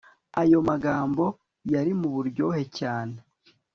[0.41, 1.23] Ayo magambo
[1.73, 3.17] yari muburyohe cyane